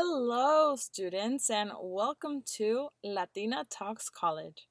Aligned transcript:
Hello, 0.00 0.76
students, 0.76 1.50
and 1.50 1.72
welcome 1.82 2.40
to 2.54 2.90
Latina 3.02 3.64
Talks 3.68 4.08
College. 4.08 4.68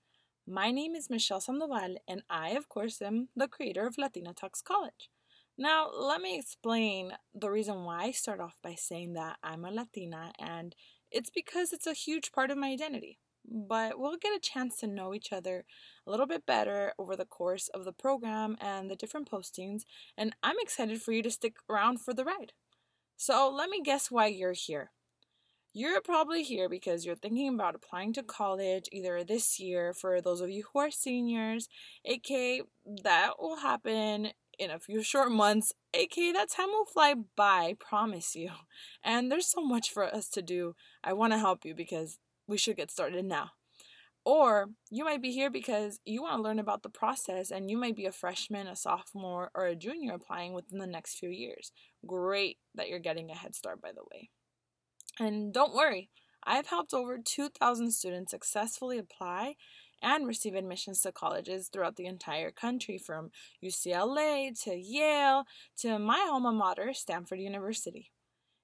My 0.47 0.71
name 0.71 0.95
is 0.95 1.09
Michelle 1.09 1.41
Sandoval, 1.41 1.97
and 2.07 2.23
I, 2.29 2.51
of 2.51 2.69
course, 2.69 3.01
am 3.01 3.27
the 3.35 3.49
creator 3.49 3.85
of 3.85 3.97
Latina 3.97 4.33
Talks 4.33 4.61
College. 4.61 5.09
Now, 5.57 5.89
let 5.93 6.21
me 6.21 6.39
explain 6.39 7.11
the 7.35 7.49
reason 7.49 7.83
why 7.83 8.03
I 8.03 8.11
start 8.11 8.39
off 8.39 8.55
by 8.63 8.75
saying 8.75 9.15
that 9.15 9.35
I'm 9.43 9.65
a 9.65 9.71
Latina, 9.71 10.31
and 10.39 10.73
it's 11.11 11.29
because 11.29 11.73
it's 11.73 11.87
a 11.87 11.93
huge 11.93 12.31
part 12.31 12.49
of 12.49 12.57
my 12.57 12.69
identity. 12.69 13.19
But 13.43 13.99
we'll 13.99 14.15
get 14.15 14.33
a 14.33 14.39
chance 14.39 14.77
to 14.77 14.87
know 14.87 15.13
each 15.13 15.33
other 15.33 15.65
a 16.05 16.09
little 16.09 16.25
bit 16.25 16.45
better 16.45 16.93
over 16.97 17.17
the 17.17 17.25
course 17.25 17.67
of 17.73 17.83
the 17.83 17.91
program 17.91 18.55
and 18.61 18.89
the 18.89 18.95
different 18.95 19.29
postings, 19.29 19.81
and 20.17 20.37
I'm 20.41 20.55
excited 20.61 21.01
for 21.01 21.11
you 21.11 21.21
to 21.23 21.31
stick 21.31 21.57
around 21.69 21.99
for 21.99 22.13
the 22.13 22.23
ride. 22.23 22.53
So, 23.17 23.53
let 23.53 23.69
me 23.69 23.81
guess 23.83 24.09
why 24.09 24.27
you're 24.27 24.53
here. 24.53 24.91
You're 25.79 26.01
probably 26.01 26.41
here 26.41 26.69
because 26.69 27.05
you're 27.05 27.15
thinking 27.15 27.53
about 27.53 27.75
applying 27.75 28.11
to 28.13 28.23
college 28.23 28.89
either 28.91 29.23
this 29.23 29.59
year 29.59 29.93
for 29.93 30.21
those 30.21 30.41
of 30.41 30.49
you 30.49 30.63
who 30.73 30.79
are 30.79 30.89
seniors, 30.89 31.69
aka 32.03 32.63
that 33.03 33.33
will 33.37 33.57
happen 33.57 34.29
in 34.57 34.71
a 34.71 34.79
few 34.79 35.03
short 35.11 35.31
months, 35.31 35.73
aka 35.93 36.31
that 36.31 36.49
time 36.49 36.69
will 36.69 36.85
fly 36.85 37.13
by, 37.35 37.75
promise 37.79 38.33
you. 38.33 38.49
And 39.03 39.31
there's 39.31 39.45
so 39.45 39.61
much 39.61 39.91
for 39.91 40.03
us 40.03 40.29
to 40.29 40.41
do. 40.41 40.73
I 41.03 41.13
want 41.13 41.33
to 41.33 41.37
help 41.37 41.63
you 41.63 41.75
because 41.75 42.17
we 42.47 42.57
should 42.57 42.77
get 42.77 42.89
started 42.89 43.25
now. 43.25 43.51
Or 44.25 44.69
you 44.89 45.05
might 45.05 45.21
be 45.21 45.31
here 45.31 45.51
because 45.51 45.99
you 46.05 46.23
want 46.23 46.37
to 46.37 46.41
learn 46.41 46.57
about 46.57 46.81
the 46.81 46.89
process 46.89 47.51
and 47.51 47.69
you 47.69 47.77
might 47.77 47.95
be 47.95 48.07
a 48.07 48.11
freshman, 48.11 48.65
a 48.65 48.75
sophomore, 48.75 49.51
or 49.53 49.67
a 49.67 49.75
junior 49.75 50.15
applying 50.15 50.53
within 50.53 50.79
the 50.79 50.87
next 50.87 51.19
few 51.19 51.29
years. 51.29 51.71
Great 52.03 52.57
that 52.73 52.89
you're 52.89 52.97
getting 52.97 53.29
a 53.29 53.35
head 53.35 53.53
start, 53.53 53.79
by 53.79 53.91
the 53.91 54.03
way. 54.11 54.31
And 55.19 55.53
don't 55.53 55.73
worry, 55.73 56.09
I've 56.43 56.67
helped 56.67 56.93
over 56.93 57.17
2,000 57.17 57.91
students 57.91 58.31
successfully 58.31 58.97
apply 58.97 59.55
and 60.01 60.27
receive 60.27 60.53
admissions 60.53 61.01
to 61.01 61.11
colleges 61.11 61.69
throughout 61.69 61.95
the 61.95 62.05
entire 62.05 62.51
country 62.51 62.97
from 62.97 63.31
UCLA 63.63 64.51
to 64.63 64.75
Yale 64.75 65.43
to 65.79 65.97
my 65.97 66.27
alma 66.29 66.51
mater, 66.51 66.93
Stanford 66.93 67.39
University. 67.39 68.11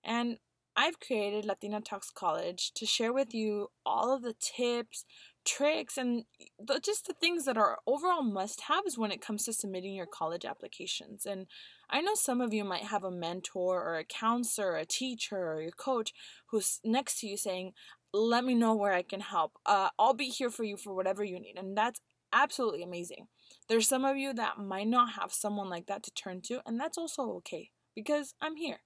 And 0.03 0.37
I've 0.75 0.99
created 0.99 1.45
Latina 1.45 1.81
Talks 1.81 2.09
College 2.09 2.71
to 2.75 2.85
share 2.85 3.13
with 3.13 3.33
you 3.33 3.67
all 3.85 4.13
of 4.13 4.23
the 4.23 4.35
tips, 4.39 5.05
tricks, 5.45 5.97
and 5.97 6.25
the, 6.59 6.80
just 6.80 7.08
the 7.08 7.13
things 7.13 7.45
that 7.45 7.58
are 7.58 7.80
overall 7.86 8.23
must 8.23 8.61
haves 8.61 8.97
when 8.97 9.11
it 9.11 9.22
comes 9.22 9.45
to 9.45 9.53
submitting 9.53 9.94
your 9.94 10.05
college 10.05 10.45
applications. 10.45 11.25
And 11.25 11.47
I 11.89 12.02
know 12.02 12.16
some 12.16 12.41
of 12.41 12.53
you 12.53 12.63
might 12.63 12.83
have 12.83 13.03
a 13.03 13.11
mentor 13.11 13.81
or 13.81 13.97
a 13.97 14.03
counselor, 14.03 14.75
a 14.75 14.85
teacher, 14.85 15.38
or 15.38 15.61
your 15.61 15.72
coach 15.72 16.13
who's 16.50 16.80
next 16.83 17.19
to 17.19 17.27
you 17.27 17.38
saying, 17.38 17.73
Let 18.13 18.44
me 18.44 18.55
know 18.55 18.75
where 18.75 18.94
I 18.94 19.02
can 19.02 19.22
help. 19.22 19.53
Uh, 19.66 19.89
I'll 20.00 20.13
be 20.13 20.30
here 20.30 20.50
for 20.50 20.63
you 20.63 20.77
for 20.77 20.94
whatever 20.94 21.23
you 21.23 21.39
need. 21.39 21.57
And 21.57 21.78
that's 21.78 22.02
absolutely 22.31 22.83
amazing. 22.83 23.28
There's 23.69 23.88
some 23.88 24.05
of 24.05 24.17
you 24.17 24.33
that 24.33 24.57
might 24.57 24.88
not 24.88 25.13
have 25.13 25.31
someone 25.31 25.69
like 25.69 25.85
that 25.88 26.03
to 26.03 26.11
turn 26.11 26.41
to, 26.45 26.61
and 26.66 26.80
that's 26.80 26.97
also 26.97 27.23
okay 27.38 27.69
because 27.95 28.33
I'm 28.41 28.55
here. 28.55 28.80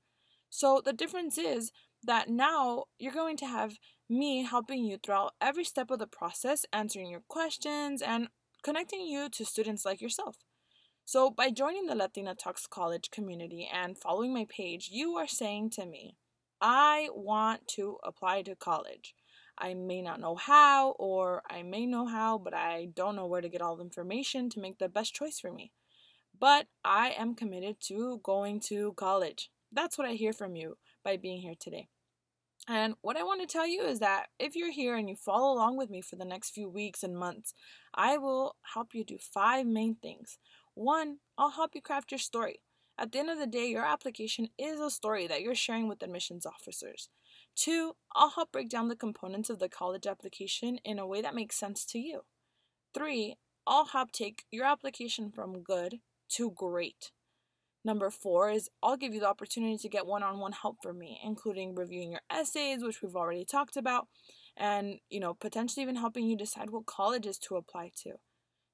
So 0.50 0.82
the 0.84 0.94
difference 0.94 1.38
is 1.38 1.72
that 2.04 2.30
now 2.30 2.86
you're 3.00 3.14
going 3.14 3.38
to 3.38 3.46
have 3.46 3.78
me 4.10 4.44
helping 4.44 4.86
you 4.86 4.98
throughout 4.98 5.34
every 5.42 5.64
step 5.64 5.92
of 5.92 6.00
the 6.00 6.08
process, 6.08 6.66
answering 6.72 7.10
your 7.10 7.24
questions, 7.28 8.02
and 8.02 8.30
connecting 8.64 9.02
you 9.02 9.30
to 9.30 9.46
students 9.46 9.86
like 9.86 10.02
yourself. 10.02 10.38
So, 11.06 11.30
by 11.30 11.52
joining 11.52 11.86
the 11.86 11.96
Latina 11.96 12.36
Talks 12.36 12.68
College 12.68 13.12
community 13.12 13.70
and 13.72 13.98
following 13.98 14.34
my 14.34 14.46
page, 14.50 14.90
you 14.92 15.16
are 15.16 15.28
saying 15.28 15.70
to 15.72 15.86
me, 15.86 16.18
I 16.60 17.10
want 17.14 17.68
to 17.76 17.98
apply 18.04 18.42
to 18.44 18.56
college. 18.56 19.16
I 19.58 19.74
may 19.74 20.02
not 20.02 20.20
know 20.20 20.36
how, 20.36 20.92
or 21.00 21.44
I 21.50 21.64
may 21.64 21.86
know 21.86 22.06
how, 22.06 22.38
but 22.38 22.54
I 22.54 22.90
don't 22.94 23.16
know 23.16 23.26
where 23.26 23.42
to 23.42 23.50
get 23.50 23.62
all 23.62 23.78
the 23.78 23.84
information 23.84 24.50
to 24.52 24.60
make 24.60 24.78
the 24.78 24.90
best 24.90 25.16
choice 25.16 25.40
for 25.40 25.52
me. 25.52 25.72
But 26.40 26.68
I 26.84 27.12
am 27.18 27.36
committed 27.36 27.78
to 27.88 28.20
going 28.24 28.60
to 28.68 28.94
college. 28.94 29.50
That's 29.72 29.98
what 29.98 30.08
I 30.08 30.14
hear 30.14 30.34
from 30.34 30.56
you 30.56 30.78
by 31.04 31.18
being 31.18 31.42
here 31.42 31.56
today. 31.60 31.88
And 32.68 32.96
what 33.02 33.16
I 33.16 33.24
want 33.24 33.40
to 33.42 33.48
tell 33.48 33.66
you 33.66 33.84
is 33.84 34.00
that 34.00 34.28
if 34.40 34.56
you're 34.56 34.72
here 34.72 34.96
and 34.96 35.08
you 35.10 35.16
follow 35.16 35.54
along 35.54 35.78
with 35.78 35.90
me 35.90 36.02
for 36.02 36.18
the 36.18 36.26
next 36.26 36.50
few 36.50 36.70
weeks 36.70 37.02
and 37.02 37.18
months, 37.18 37.54
I 37.94 38.18
will 38.18 38.58
help 38.74 38.94
you 38.94 39.06
do 39.06 39.18
five 39.18 39.66
main 39.66 39.96
things. 39.96 40.38
One, 40.74 41.20
I'll 41.38 41.52
help 41.52 41.76
you 41.76 41.82
craft 41.82 42.12
your 42.12 42.20
story. 42.20 42.60
At 42.98 43.12
the 43.12 43.20
end 43.20 43.30
of 43.30 43.40
the 43.40 43.48
day, 43.48 43.68
your 43.68 43.86
application 43.86 44.50
is 44.58 44.80
a 44.80 44.90
story 44.90 45.28
that 45.28 45.42
you're 45.42 45.56
sharing 45.56 45.88
with 45.88 46.04
admissions 46.04 46.46
officers. 46.46 47.10
Two, 47.56 47.94
I'll 48.16 48.32
help 48.32 48.52
break 48.52 48.70
down 48.70 48.90
the 48.90 48.96
components 48.96 49.50
of 49.50 49.60
the 49.60 49.70
college 49.70 50.06
application 50.06 50.78
in 50.84 51.00
a 51.00 51.08
way 51.08 51.22
that 51.22 51.36
makes 51.36 51.56
sense 51.56 51.86
to 51.86 52.00
you. 52.00 52.22
Three, 52.94 53.36
I'll 53.66 53.86
help 53.86 54.12
take 54.12 54.44
your 54.52 54.66
application 54.66 55.32
from 55.32 55.62
good 55.62 56.00
to 56.30 56.52
great. 56.52 57.12
Number 57.88 58.10
four 58.10 58.50
is 58.50 58.70
I'll 58.84 58.98
give 58.98 59.14
you 59.14 59.22
the 59.22 59.30
opportunity 59.30 59.78
to 59.78 59.88
get 59.88 60.06
one 60.06 60.22
on 60.22 60.40
one 60.40 60.52
help 60.52 60.76
from 60.84 61.00
me, 61.00 61.22
including 61.24 61.74
reviewing 61.74 62.12
your 62.12 62.20
essays, 62.30 62.84
which 62.84 63.02
we've 63.02 63.16
already 63.16 63.46
talked 63.46 63.78
about, 63.78 64.10
and 64.58 65.00
you 65.10 65.22
know, 65.22 65.34
potentially 65.34 65.84
even 65.84 65.96
helping 65.96 66.26
you 66.28 66.36
decide 66.36 66.70
what 66.70 66.86
colleges 66.86 67.38
to 67.38 67.56
apply 67.56 67.92
to. 68.04 68.16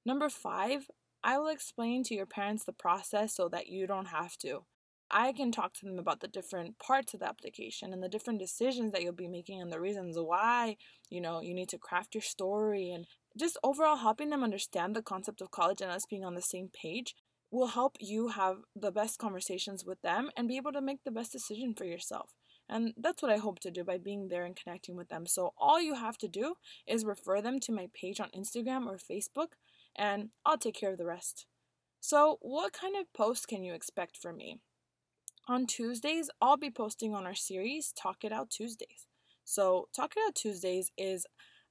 Number 0.04 0.30
five, 0.30 0.90
I 1.24 1.38
will 1.38 1.50
explain 1.50 2.04
to 2.06 2.16
your 2.16 2.26
parents 2.26 2.64
the 2.64 2.74
process 2.74 3.36
so 3.36 3.48
that 3.50 3.68
you 3.68 3.86
don't 3.86 4.08
have 4.08 4.36
to. 4.38 4.66
I 5.12 5.32
can 5.32 5.52
talk 5.52 5.76
to 5.76 5.86
them 5.86 6.00
about 6.00 6.22
the 6.22 6.28
different 6.28 6.80
parts 6.80 7.14
of 7.14 7.20
the 7.20 7.30
application 7.30 7.94
and 7.94 8.02
the 8.02 8.10
different 8.10 8.40
decisions 8.40 8.94
that 8.94 9.04
you'll 9.04 9.14
be 9.14 9.28
making 9.28 9.62
and 9.62 9.72
the 9.72 9.80
reasons 9.80 10.18
why, 10.18 10.76
you 11.12 11.22
know, 11.22 11.40
you 11.40 11.54
need 11.54 11.70
to 11.70 11.78
craft 11.78 12.16
your 12.16 12.24
story 12.24 12.90
and 12.90 13.06
just 13.38 13.60
overall 13.64 13.98
helping 13.98 14.32
them 14.32 14.44
understand 14.44 14.96
the 14.96 15.04
concept 15.04 15.40
of 15.40 15.52
college 15.52 15.82
and 15.82 15.92
us 15.92 16.08
being 16.10 16.26
on 16.26 16.34
the 16.34 16.42
same 16.42 16.72
page 16.74 17.14
will 17.54 17.68
help 17.68 17.96
you 18.00 18.30
have 18.30 18.58
the 18.76 18.92
best 18.92 19.20
conversations 19.20 19.86
with 19.86 20.02
them 20.02 20.32
and 20.36 20.48
be 20.48 20.58
able 20.58 20.72
to 20.72 20.82
make 20.82 21.04
the 21.04 21.12
best 21.12 21.32
decision 21.32 21.76
for 21.76 21.86
yourself. 21.86 22.32
And 22.68 22.94
that's 22.98 23.22
what 23.22 23.32
I 23.32 23.38
hope 23.38 23.60
to 23.60 23.70
do 23.72 23.84
by 23.84 24.00
being 24.00 24.30
there 24.30 24.44
and 24.44 24.56
connecting 24.56 24.96
with 24.96 25.10
them. 25.10 25.28
So 25.28 25.54
all 25.56 25.80
you 25.80 25.94
have 25.94 26.18
to 26.20 26.28
do 26.28 26.56
is 26.88 27.06
refer 27.06 27.42
them 27.42 27.60
to 27.62 27.72
my 27.72 27.90
page 27.94 28.20
on 28.20 28.30
Instagram 28.36 28.88
or 28.88 28.98
Facebook, 28.98 29.54
and 29.96 30.30
I'll 30.44 30.58
take 30.58 30.76
care 30.76 30.92
of 30.92 30.98
the 30.98 31.06
rest. 31.06 31.46
So, 32.00 32.38
what 32.42 32.74
kind 32.74 32.98
of 32.98 33.14
posts 33.14 33.46
can 33.46 33.64
you 33.64 33.74
expect 33.74 34.18
from 34.18 34.36
me? 34.36 34.60
On 35.48 35.66
Tuesdays, 35.66 36.30
I'll 36.42 36.58
be 36.58 36.72
posting 36.72 37.14
on 37.14 37.26
our 37.26 37.36
series 37.36 37.94
Talk 37.94 38.26
It 38.26 38.34
Out 38.34 38.50
Tuesdays. 38.50 39.08
So, 39.46 39.88
Talk 39.96 40.14
It 40.18 40.24
Out 40.28 40.36
Tuesdays 40.36 40.92
is 40.98 41.26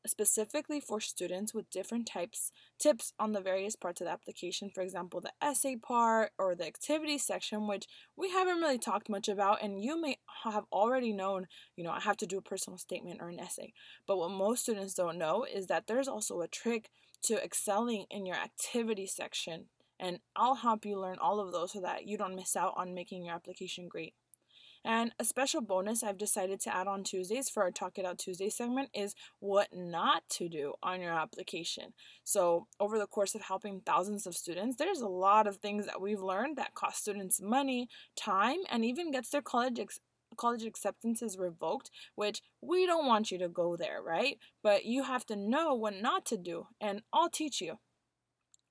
specifically 0.07 0.81
for 0.81 1.01
students 1.01 1.55
with 1.55 1.71
different 1.71 2.07
types 2.07 2.51
tips 2.79 3.13
on 3.19 3.33
the 3.33 3.41
various 3.41 3.77
parts 3.77 4.01
of 4.01 4.07
the 4.07 4.13
application 4.13 4.69
for 4.69 4.83
example 4.83 5.21
the 5.21 5.33
essay 5.41 5.77
part 5.77 6.31
or 6.39 6.55
the 6.55 6.67
activity 6.67 7.17
section 7.19 7.69
which 7.69 7.87
we 8.17 8.31
haven't 8.31 8.61
really 8.61 8.79
talked 8.79 9.09
much 9.09 9.29
about 9.29 9.63
and 9.63 9.83
you 9.83 10.01
may 10.01 10.17
have 10.45 10.65
already 10.73 11.13
known 11.13 11.47
you 11.77 11.85
know 11.85 11.91
i 11.91 12.01
have 12.01 12.17
to 12.17 12.27
do 12.27 12.39
a 12.39 12.43
personal 12.43 12.79
statement 12.79 13.21
or 13.21 13.29
an 13.29 13.41
essay. 13.41 13.73
But 14.07 14.19
what 14.19 14.31
most 14.31 14.63
students 14.63 14.95
don't 14.95 15.19
know 15.19 15.45
is 15.45 15.67
that 15.67 15.87
there's 15.87 16.09
also 16.09 16.41
a 16.41 16.49
trick 16.49 16.91
to 17.25 17.43
excelling 17.43 18.07
in 18.11 18.27
your 18.27 18.37
activity 18.37 19.07
section 19.07 19.67
and 20.01 20.19
i'll 20.35 20.57
help 20.57 20.85
you 20.85 20.99
learn 20.99 21.19
all 21.21 21.41
of 21.41 21.53
those 21.53 21.73
so 21.73 21.81
that 21.81 22.07
you 22.07 22.19
don't 22.19 22.35
miss 22.35 22.57
out 22.57 22.75
on 22.77 22.95
making 22.95 23.25
your 23.25 23.35
application 23.35 23.87
great 23.89 24.15
and 24.85 25.13
a 25.19 25.25
special 25.25 25.61
bonus 25.61 26.03
I've 26.03 26.19
decided 26.19 26.61
to 26.61 26.75
add 26.75 26.87
on 26.87 27.05
Tuesdays 27.05 27.49
for 27.49 27.63
our 27.63 27.71
Talk 27.71 27.99
It 27.99 28.05
Out 28.05 28.19
Tuesday 28.19 28.49
segment 28.49 28.91
is 28.95 29.15
what 29.39 29.69
not 29.73 30.23
to 30.31 30.49
do 30.49 30.75
on 30.83 31.01
your 31.01 31.13
application. 31.13 31.95
So, 32.25 32.67
over 32.81 32.99
the 32.99 33.07
course 33.07 33.35
of 33.35 33.43
helping 33.43 33.81
thousands 33.81 34.27
of 34.27 34.35
students, 34.35 34.77
there's 34.77 35.01
a 35.01 35.09
lot 35.09 35.47
of 35.47 35.57
things 35.57 35.87
that 35.87 36.01
we've 36.01 36.23
learned 36.23 36.57
that 36.57 36.75
cost 36.75 36.99
students 36.99 37.41
money, 37.41 37.89
time, 38.17 38.59
and 38.71 38.85
even 38.85 39.13
gets 39.13 39.31
their 39.31 39.43
college 39.43 39.79
ex- 39.79 40.01
college 40.37 40.65
acceptances 40.65 41.39
revoked, 41.39 41.91
which 42.15 42.43
we 42.61 42.87
don't 42.87 43.07
want 43.07 43.31
you 43.31 43.39
to 43.39 43.49
go 43.49 43.77
there, 43.77 44.01
right? 44.03 44.39
But 44.63 44.85
you 44.85 45.05
have 45.05 45.27
to 45.27 45.37
know 45.37 45.75
what 45.75 46.01
not 46.01 46.25
to 46.27 46.37
do, 46.37 46.67
and 46.81 47.03
I'll 47.13 47.31
teach 47.31 47.61
you. 47.61 47.79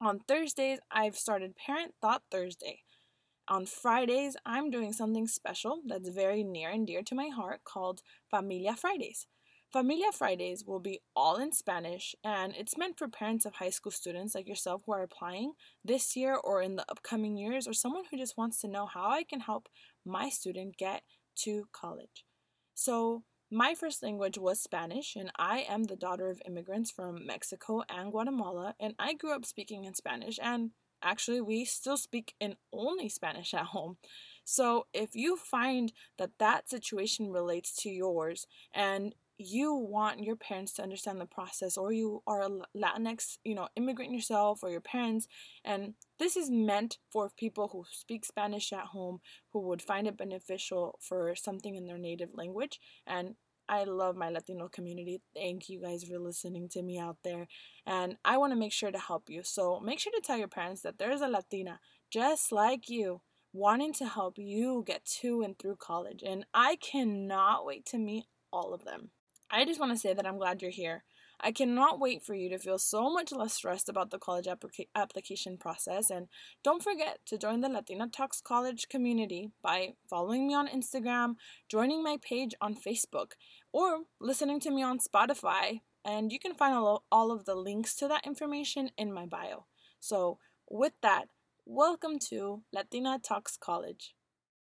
On 0.02 0.20
Thursdays, 0.20 0.80
I've 0.90 1.16
started 1.16 1.56
Parent 1.56 1.94
Thought 2.02 2.24
Thursday. 2.32 2.80
On 3.52 3.66
Fridays, 3.66 4.38
I'm 4.46 4.72
doing 4.72 4.94
something 4.94 5.28
special 5.28 5.82
that's 5.86 6.08
very 6.08 6.42
near 6.42 6.70
and 6.70 6.88
dear 6.88 7.02
to 7.04 7.14
my 7.14 7.28
heart 7.28 7.66
called 7.66 8.02
Familia 8.30 8.78
Fridays. 8.78 9.28
Familia 9.74 10.14
Fridays 10.14 10.64
will 10.66 10.80
be 10.80 11.02
all 11.18 11.36
in 11.36 11.52
Spanish, 11.52 12.16
and 12.24 12.56
it's 12.56 12.78
meant 12.78 12.98
for 12.98 13.10
parents 13.10 13.46
of 13.46 13.56
high 13.56 13.70
school 13.70 13.92
students 13.92 14.36
like 14.36 14.48
yourself 14.48 14.84
who 14.86 14.94
are 14.94 15.04
applying 15.04 15.52
this 15.84 16.16
year 16.16 16.36
or 16.36 16.62
in 16.62 16.78
the 16.78 16.90
upcoming 16.90 17.36
years, 17.36 17.68
or 17.68 17.74
someone 17.74 18.06
who 18.10 18.18
just 18.18 18.38
wants 18.38 18.62
to 18.62 18.70
know 18.70 18.86
how 18.86 19.10
I 19.10 19.26
can 19.26 19.42
help 19.42 19.68
my 20.06 20.30
student 20.30 20.78
get 20.78 21.02
to 21.40 21.66
college. 21.74 22.24
So, 22.74 23.24
my 23.52 23.76
first 23.76 24.02
language 24.02 24.38
was 24.38 24.62
Spanish, 24.62 25.18
and 25.18 25.30
I 25.38 25.66
am 25.68 25.84
the 25.84 25.98
daughter 25.98 26.30
of 26.30 26.42
immigrants 26.48 26.90
from 26.90 27.28
Mexico 27.28 27.84
and 27.90 28.12
Guatemala, 28.12 28.76
and 28.80 28.96
I 28.98 29.14
grew 29.14 29.36
up 29.36 29.44
speaking 29.44 29.84
in 29.84 29.94
Spanish, 29.94 30.40
and 30.42 30.72
Actually, 31.04 31.42
we 31.42 31.66
still 31.66 31.98
speak 31.98 32.34
in 32.40 32.56
only 32.74 33.10
Spanish 33.10 33.54
at 33.54 33.68
home. 33.68 33.98
So 34.44 34.88
if 34.94 35.16
you 35.16 35.38
find 35.38 35.94
that 36.18 36.32
that 36.40 36.70
situation 36.70 37.32
relates 37.32 37.76
to 37.84 37.90
yours 37.90 38.48
and 38.74 39.16
you 39.44 39.74
want 39.74 40.24
your 40.24 40.36
parents 40.36 40.74
to 40.74 40.84
understand 40.84 41.20
the 41.20 41.26
process 41.26 41.78
or 41.78 41.92
you 41.92 42.22
are 42.28 42.42
a 42.42 42.50
latinx 42.78 43.38
you 43.44 43.56
know 43.56 43.68
immigrant 43.76 44.12
yourself 44.12 44.60
or 44.62 44.70
your 44.70 44.82
parents 44.82 45.28
and 45.66 45.96
this 46.20 46.38
is 46.38 46.52
meant 46.52 46.98
for 47.12 47.32
people 47.38 47.70
who 47.70 47.84
speak 47.92 48.24
spanish 48.24 48.72
at 48.72 48.86
home 48.86 49.20
who 49.52 49.60
would 49.62 49.82
find 49.82 50.08
it 50.08 50.18
beneficial 50.18 51.00
for 51.02 51.34
something 51.36 51.76
in 51.76 51.86
their 51.86 51.98
native 51.98 52.30
language 52.36 52.80
and 53.08 53.36
I 53.70 53.84
love 53.86 54.16
my 54.16 54.30
Latino 54.30 54.68
community. 54.68 55.22
Thank 55.34 55.70
you 55.70 55.82
guys 55.82 56.04
for 56.04 56.20
listening 56.20 56.68
to 56.70 56.82
me 56.82 57.00
out 57.00 57.18
there. 57.24 57.48
And 57.86 58.18
I 58.26 58.38
want 58.38 58.52
to 58.52 58.60
make 58.60 58.74
sure 58.74 58.92
to 58.92 59.00
help 59.00 59.30
you. 59.30 59.42
So 59.44 59.80
make 59.80 60.00
sure 60.00 60.12
to 60.14 60.22
tell 60.22 60.38
your 60.38 60.48
parents 60.48 60.82
that 60.82 60.98
there's 60.98 61.22
a 61.22 61.28
Latina 61.28 61.80
just 62.10 62.52
like 62.52 62.90
you 62.90 63.22
wanting 63.54 63.94
to 63.94 64.08
help 64.08 64.36
you 64.38 64.84
get 64.86 65.06
to 65.06 65.42
and 65.42 65.58
through 65.58 65.76
college. 65.78 66.24
And 66.26 66.46
I 66.54 66.78
cannot 66.78 67.66
wait 67.66 67.86
to 67.88 67.98
meet 67.98 68.26
all 68.52 68.74
of 68.74 68.86
them. 68.86 69.12
I 69.50 69.66
just 69.66 69.80
want 69.80 69.92
to 69.92 69.98
say 70.00 70.14
that 70.14 70.26
I'm 70.26 70.38
glad 70.38 70.62
you're 70.62 70.72
here. 70.72 71.04
I 71.44 71.52
cannot 71.52 72.00
wait 72.00 72.22
for 72.24 72.36
you 72.36 72.50
to 72.50 72.60
feel 72.60 72.78
so 72.78 73.10
much 73.10 73.32
less 73.32 73.54
stressed 73.54 73.90
about 73.90 74.12
the 74.12 74.20
college 74.20 74.46
applica- 74.46 74.88
application 74.96 75.58
process. 75.58 76.12
And 76.12 76.28
don't 76.64 76.84
forget 76.84 77.20
to 77.26 77.38
join 77.38 77.62
the 77.62 77.70
Latina 77.70 78.08
Talks 78.08 78.42
College 78.42 78.88
community 78.90 79.50
by 79.64 79.94
following 80.08 80.48
me 80.48 80.54
on 80.54 80.68
Instagram, 80.68 81.36
joining 81.68 82.04
my 82.04 82.18
page 82.22 82.54
on 82.62 82.76
Facebook, 82.76 83.32
or 83.74 84.02
listening 84.20 84.60
to 84.60 84.70
me 84.70 84.84
on 84.84 85.00
Spotify. 85.00 85.82
And 86.06 86.32
you 86.32 86.38
can 86.38 86.54
find 86.54 86.76
all, 86.76 87.06
all 87.12 87.32
of 87.32 87.46
the 87.46 87.56
links 87.56 87.96
to 87.96 88.08
that 88.08 88.28
information 88.28 88.92
in 88.96 89.12
my 89.12 89.26
bio. 89.26 89.66
So, 90.00 90.38
with 90.70 90.94
that, 91.02 91.26
welcome 91.66 92.20
to 92.30 92.62
Latina 92.72 93.20
Talks 93.20 93.58
College. 93.58 94.14